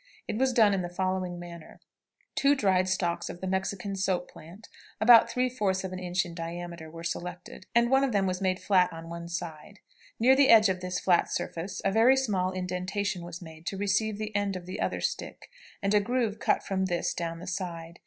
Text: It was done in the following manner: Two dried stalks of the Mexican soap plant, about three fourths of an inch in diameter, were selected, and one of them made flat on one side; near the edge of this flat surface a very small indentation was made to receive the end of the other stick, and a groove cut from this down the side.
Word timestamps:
It 0.27 0.39
was 0.39 0.51
done 0.51 0.73
in 0.73 0.81
the 0.81 0.89
following 0.89 1.37
manner: 1.37 1.79
Two 2.33 2.55
dried 2.55 2.89
stalks 2.89 3.29
of 3.29 3.39
the 3.39 3.45
Mexican 3.45 3.95
soap 3.95 4.31
plant, 4.31 4.67
about 4.99 5.29
three 5.29 5.47
fourths 5.47 5.83
of 5.83 5.93
an 5.93 5.99
inch 5.99 6.25
in 6.25 6.33
diameter, 6.33 6.89
were 6.89 7.03
selected, 7.03 7.67
and 7.75 7.91
one 7.91 8.03
of 8.03 8.11
them 8.11 8.27
made 8.41 8.59
flat 8.59 8.91
on 8.91 9.09
one 9.11 9.27
side; 9.29 9.77
near 10.19 10.35
the 10.35 10.49
edge 10.49 10.69
of 10.69 10.79
this 10.79 10.99
flat 10.99 11.31
surface 11.31 11.83
a 11.85 11.91
very 11.91 12.17
small 12.17 12.51
indentation 12.51 13.23
was 13.23 13.43
made 13.43 13.67
to 13.67 13.77
receive 13.77 14.17
the 14.17 14.35
end 14.35 14.55
of 14.55 14.65
the 14.65 14.81
other 14.81 15.01
stick, 15.01 15.51
and 15.83 15.93
a 15.93 15.99
groove 15.99 16.39
cut 16.39 16.63
from 16.63 16.85
this 16.85 17.13
down 17.13 17.37
the 17.37 17.45
side. 17.45 17.99